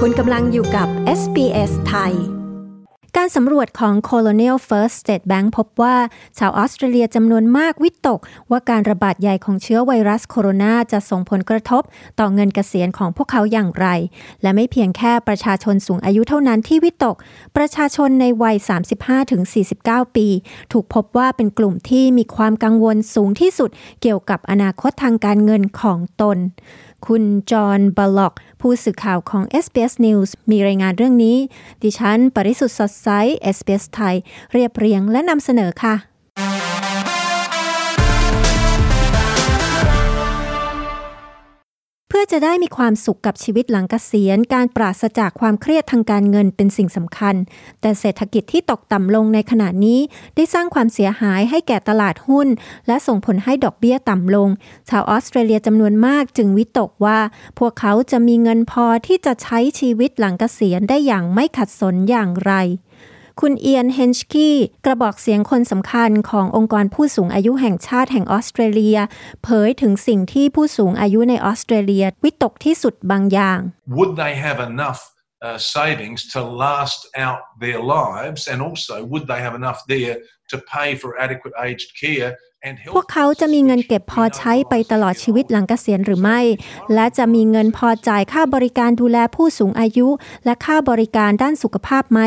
[0.00, 0.88] คุณกำลังอยู่กับ
[1.20, 2.14] SBS ไทย
[3.16, 5.96] การสำรวจของ Colonial First State Bank พบว่า
[6.38, 8.20] ชาวออสเตรเลียจำนวนมากวิตก
[8.50, 11.82] ว่าการระบาดใหญ่ของเชื้อไวรัสโคโรนาจะส่งผลกระทบ
[12.20, 13.86] ต่อเงินเกษียณของพวกเขาอย่างไร
[14.42, 17.16] และไม่เพียงแค่ประชาชนสูงอายุเท่านั้นที่วิตก
[17.56, 18.56] ประชาชนในวัย
[19.36, 20.26] 35-49 ปี
[20.72, 23.70] ถูกพบว่าเป็นกลุ่มที่มีความกังวลสูงที่สุด
[24.02, 26.38] เกี่ยวกับอนาคตทางการเงินของตน
[27.06, 31.36] คุณจอห์นบล็อก ผู้สื่อข่าวของ SBS News มีรายงานเรื่องนี้
[31.82, 33.08] ดิฉัน ปริสุทธ์สดใส
[33.56, 34.16] SBS ไทย
[34.52, 36.13] เรียบเรียงและนำเสนอค่ะ
[42.24, 47.34] อจะได้มีความสุขกับชีวิตหลังเกษียณ การปราศจากความเครียดทางการเงินเป็นสิ่งสำคัญ
[47.80, 50.00] แต่เศรษฐกิจที่ตกต่ำลงในขณะนี้
[50.36, 52.48] ได้สร้างความเสียหายให้แก่ตลาดหุ้น
[52.86, 54.48] และส่งผลให้ดอกเบี้ยต่ำลง
[54.90, 57.18] ชาวออสเตรเลียจำนวนมากจึงวิตกว่า
[57.58, 62.52] พวกเขาจะมีเงินพอที่จะใช้ชีวิตหลังเกษียณได้อย่างไม่ขัดสนอย่างไร
[63.40, 68.98] คุณเอียนเฮนชกี้กระบอกเสียงคนสำคัญขององค์กรผู้สูงอายุแห่งชาติแห่งออสเตรเลีย
[69.44, 73.58] เผยถึงสิ่งที่ผู้สูงอายุในออสเตรเลียวิตกที่สุดบางอย่าง
[73.96, 75.00] would they have enough
[75.46, 80.16] uh, savings to last out their lives and also would they have enough there
[80.50, 82.30] to pay for adequate aged care
[82.92, 86.40] พวกเขาจะมีเงินเก็บพอใช้ไปตลอดชีวิตหลังเกษียณหรือไม่
[86.94, 90.08] และจะมีเงินพอจ่ายค่าบริการดูแลผู้สูงอายุ
[90.44, 92.20] และค่าบริการด้านสุขภาพไหม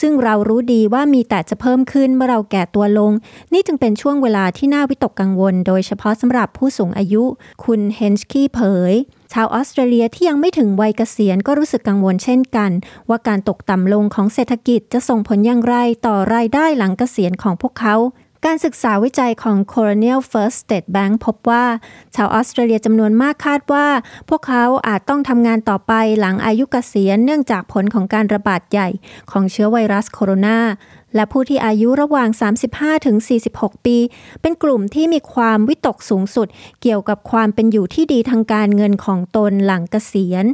[0.00, 3.12] ซึ่งเรารู้ดีว่ามีแต่จะเพิ่มขึ้นเมื่อเราแก่ตัวลง
[3.52, 7.22] นี่จึงเป็นช่วงเวลาที่น่าวิตกกังวล โดยเฉพาะสำหรับผู้สูงอายุ
[7.64, 8.94] คุณเฮนชกี้เผย
[9.32, 12.70] ชาวออสเตรเลียที่ยังไม่ถึงวัยเกษียณก็รู้สึกกังวลเช่นกัน
[13.08, 17.96] ว่าการตกต่ำลงของเศรษฐกิจจะส่งผลอย่างไรต่อรายได้หลังเกษียณของพวกเขา
[18.46, 21.64] การศึกษาวิจัยของ Colonial First State Bank พบว่า
[22.14, 23.86] ชาวออสเตรเลียจำนวนมากคาดว่า
[24.28, 28.88] พวกเขาอาจต้องทำงานต่อไปหลังอายุเกษียณเนื่องจากผลของการระบาดใหญ่
[29.30, 30.58] ของเชื้อไวรัสโคโรนา
[31.14, 32.28] และผู้ที่อายุระหว่าง
[33.06, 33.96] 35-46 ปี
[34.40, 36.46] เป็นกลุ่มที่มีความวิตกสูงสุด
[36.82, 40.46] เกี่ยวกับความเป็นอยู่ที่ดีทางการเงินของตนหลังเกษียณ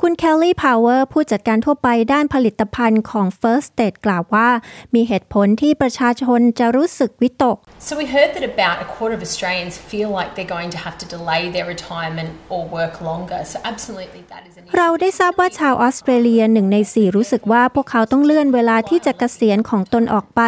[0.00, 4.48] คุณแคลลี่พาวเวอร์ผู้จัดการทั่วไปด้านผลิตภัณฑ์ของ First State กล่าวว่า
[4.94, 7.56] มีเหตุผลที่ประชาชนจะรู้สึกวิตก
[7.88, 10.96] So we heard that about a quarter of Australians feel like they're going to have
[11.02, 13.40] to delay their retirement or work longer.
[13.52, 14.76] So absolutely that is an issue.
[14.78, 20.40] เราได้ทราบว่าชาวออสเตรเลียหนึ่งในสี่รู้สึกว่าพวกเขาต้องเลื่อนเวลาที่จะเกษียณของตนออกไป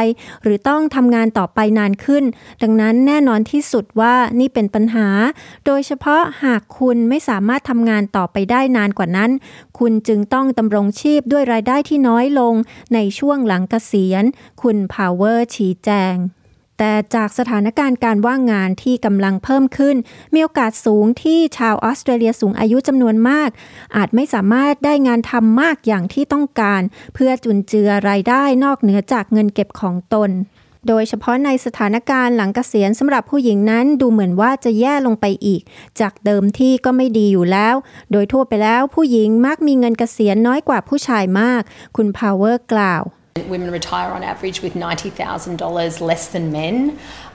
[0.42, 2.24] หรือต้องทำงานต่อไปนานขึ้น
[2.62, 5.08] ดังนั้นแน่นอนที่สุดว่านี่เป็นปัญหา
[5.66, 9.30] โดยเฉพาะหากคุณไม่สามารถทำงานต่อไปได้นานกว่านั้น
[9.78, 12.54] คุณจึงต้องดำรงชีพด้วยรายได้ที่น้อยลง
[12.94, 14.24] ในช่วงหลังเกษียณ
[14.62, 16.16] คุณพาวเวอร์ชี้แจง
[16.78, 19.96] แต่จากสถานการณ์การว่างงานที่กำลังเพิ่มขึ้น
[20.34, 23.50] มีโอกาสสูงที่ชาวออสเตรเลียสูงอายุจำนวนมาก
[23.96, 26.82] อาจไม่สามารถได้งานทำมากอย่างที่ต้องการ
[27.14, 30.30] เพื่อจุนเจือรายได้นอกเหนือจากเงินเก็บของตน
[30.88, 35.62] โดยเฉพาะในสถานการณ์หลังเกษียณสำหรับผู้หญิงนั้นดูเหมือนว่าจะแย่ลงไปอีก
[36.00, 37.74] จากเดิมที่ก็ไม่ดีอยู่แล้ว
[38.12, 41.62] โดยทั่วไปแล้วผู้หญิงมักมีเงินเกษียณน้อยกว่าผู้ชายมาก
[41.96, 43.04] คุณพาวเวอร์กล่าว
[43.54, 46.76] Women retire on average with $90,000 less than men,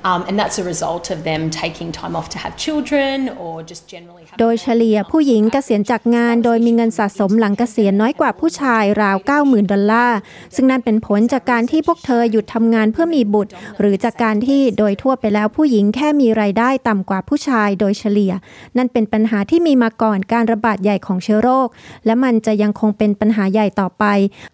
[0.10, 3.84] um, and that's a result of them taking time off to have children or just
[3.94, 10.18] generally having โดยเฉลี่ยผู้หญิงเกษียณจากงาน โดยมีเงินสะสมหลังเกษียณน้อยกว่าผู้ชายราว 90,000 ดอลลาร์
[10.56, 18.34] ซึ่งนั่นเป็นผลจากการที่พวกเธอหยุดทำงานเพื่อมีบุตร หรือจากการที่โดยทั่วไปแล้วผู้หญิงแค่มีรายได้ต่ำกว่าผู้ชายโดยเฉลี่ย
[18.78, 21.68] นั่นเป็นปัญหาที่มีมาก่อนการระบาดใหญ่ของเชื้อโรค
[22.06, 24.06] และมันจะยังคงเป็นปัญหาใหญ่ต่อไป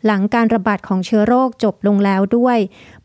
[0.05, 2.57] หลังการระบาดของเชื้อโรคจบลงแล้วด้วย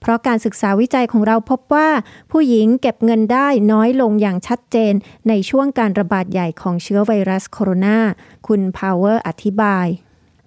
[0.03, 1.89] เพราะการศึกษาวิจัยของเราพบว่า
[2.33, 4.95] ผู้หญิงเก็บเงินได้น้อยลงอย่างชัดเจน
[5.29, 7.99] ในช่วงการระบาดใหญ่ของเชื้อไวรัสโคโรนา
[8.47, 9.87] คุณพาวเวอร์อธิบาย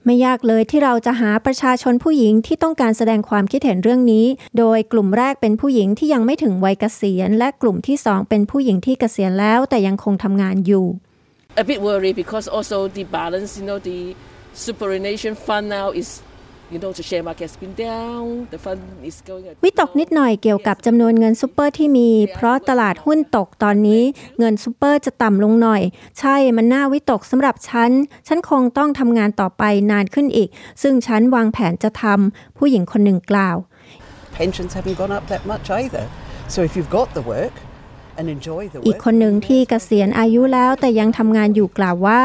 [0.06, 4.26] ไม่ยากเลยที่เราจะหาประชาชนผู้หญิงที่ต้องการแสดงความคิดเห็นเรื่องนี้
[4.58, 10.86] โดยกลุ่มแรกเป็นผู้หญิงที่ยังไม่ถึงวัยเกษียณ และกลุ่มที่สองเป็นผู้หญิงที่เกษียณแล้วแต่ยังคงทำงานอยู่
[11.64, 14.00] a bit worried because also the balance, you know, the
[14.66, 16.10] superannuation fund now is,
[16.72, 18.48] you know, the share market has been down.
[18.54, 19.44] The fund is going.
[19.66, 24.04] วิตกนิดหน่อยเกี่ยวกับจำนวนเงินซูเปอร์ที่มี เพราะตลาดหุ้นตกตอนนี้
[24.40, 25.82] เงินซูเปอร์จะต่ำลงหน่อย
[26.20, 27.92] ใช่มันน่าวิตกสำหรับฉัน
[28.28, 30.50] ฉันคงต้องทำงานต่อไปนานขึ้นอีก
[30.82, 33.58] ซึ่งฉันวางแผนจะทำผู้หญิงคนหนึ่งกล่าว
[34.40, 36.06] pensions haven't gone up that much either.
[36.54, 37.75] So if you've got the work and enjoy the
[38.86, 42.22] อีกคนหนึ่งที่เกษียณอายุแล้วแต่ยังทำงานอยู่กล่าวว่า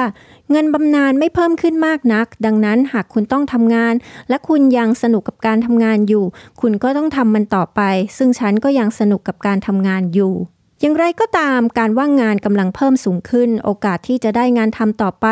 [0.50, 3.94] เงินบำนาญไม่เพิ่มขึ้นมากนัก ดังนั้นหากคุณต้องทำงาน
[4.28, 6.24] และคุณยังสนุกกับการทำงานอยู่
[6.60, 7.80] คุณก็ต้องทำมันต่อไป
[8.16, 10.34] ซึ่งฉันก็ยังสนุกกับการทำงานอยู่
[10.80, 15.26] อย่างไรก็ตามการว่างงานกำลังเพิ่มสูงขึ้น โอกาสที่จะได้งานทำต่อไป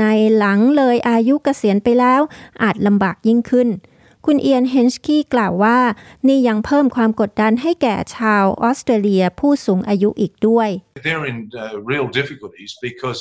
[0.00, 0.04] ใน
[0.36, 2.20] หลังเลยอายุเกษียณไปแล้ว
[2.62, 3.68] อาจลำบากยิ่งขึ้น
[4.26, 5.78] คุณเอียนเฮนสกี้กล่าวว่า
[6.26, 10.68] นี่ยังเพิ่มความกดดันให้แก่ชาวออสเตรเลียผู้สูงอายุอีกด้วย
[11.06, 13.20] They're in uh, real difficulties because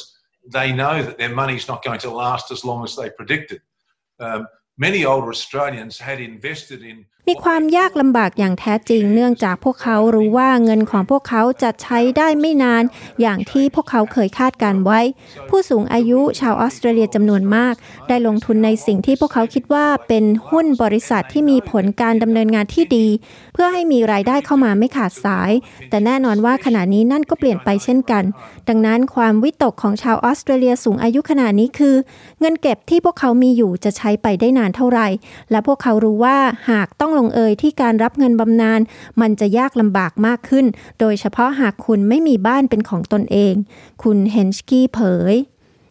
[0.55, 3.59] they know that their money's not going to last as long as they predicted.
[4.25, 4.41] Um,
[4.79, 6.97] many older Australians had invested in
[7.29, 12.83] มีความยากลำบากอย่างแท้จริง เนื่องจากพวกเขารู้ว่าเงินของพวกเขาจะใช้ได้ไม่นาน
[13.21, 14.99] อย่างที่พวกเขาเคยคาดการไว้
[15.49, 17.75] ผู้สูงอายุชาวออสเตรเลียจำนวนมาก
[18.07, 23.07] ได้ลงทุนในสิ่งที่พวกเขาคิดว่าเป็นหุ้นบริษัทที่มีผลการดำเนินงานที่ดี
[23.53, 25.51] เพื่อให้มีรายได้เข้ามาไม่ขาดสาย
[25.89, 28.23] แต่แน่นอนว่าขณะนี้นั่นก็เปลี่ยนไปเช่นกัน
[28.69, 31.95] ดังนั้นความวิตกของชาวออสเตรเลียสูงอายุขนาดนี้คือ
[32.39, 35.07] เงินเก็บที่พวกเขามีอยู่จะใช้ไปได้นานเท่าไหร่
[35.51, 36.37] และพวกเขารู้ว่า
[36.71, 38.79] หากต้องลงเอยที่การรับเงินบำนาญ
[39.21, 40.65] มันจะยากลำบากมากขึ้น
[40.99, 43.53] โดยเฉพาะหากคุณไม่มีบ้านเป็นของตนเอง
[44.03, 44.99] คุณเฮนชกี้เผ
[45.33, 45.35] ย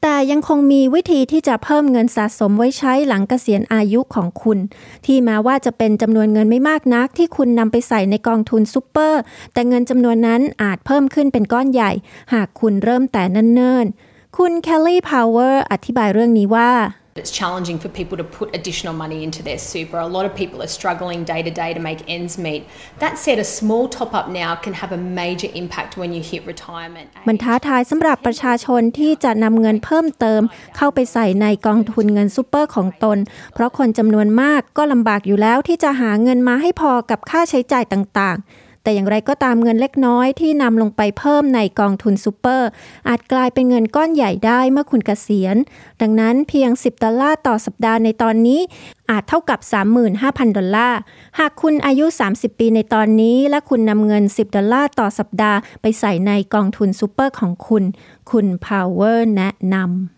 [0.05, 4.59] แต่ยังคงมีวิธีที่จะเพิ่มเงินสะสมไว้ใช้หลังเกษียณอายุของคุณ
[5.07, 9.21] ถึงแม้ว่าจะเป็นจำนวนเงินไม่มากนัก ที่คุณนำไปใส่ในกองทุนซูเปอร์
[9.53, 11.91] แต่เงินจำนวนนั้นอาจเพิ่มขึ้นเป็นก้อนใหญ่
[12.35, 16.71] หากคุณเริ่มแต่เนิ่นๆ คุณแคลลี่พาวเวอร์อธิบายเรื่องนี้ว่า
[17.21, 19.99] It's challenging for people to put additional money into their super.
[20.09, 22.63] A lot of people are struggling day to day to make ends meet.
[23.03, 26.43] That said, a small top up now can have a major impact when you hit
[26.53, 27.09] retirement.
[27.29, 30.43] มันท้าทายสำหรับประชาชนที่จะนำเงินเพิ่มเติม
[30.77, 33.19] เข้าไปใส่ในกองทุนเงินซูเปอร์ของตน
[33.55, 42.69] เพราะคนจำนวนมากก็ลำบากอยู่แล้วที่จะหาเงินมาให้พอกับค่าใช้จ่ายต่างๆ แต่อย่างไรก็ตามเงินเล็กน้อยที่นำลงไปเพิ่มในกองทุนซูเปอร์
[43.09, 45.57] อาจกลายเป็นเงินก้อนใหญ่ได้เมื่อคุณเกษียณ
[46.01, 48.61] ดังนั้นเพียง 10 ดอลลาร์ต่อสัปดาห์ในตอนนี้
[49.11, 49.61] อาจเท่ากับ
[50.09, 50.99] 35,000 ดอลลาร์
[51.39, 57.85] หากคุณอายุ 30 ปีในตอนนี้ และคุณนำเงิน 10 ดอลลาร์ต่อสัปดาห์ ไปใส่ในกองทุนซูเปอร์ของคุณ
[58.31, 60.18] คุณพาวเวอร์แนะนำ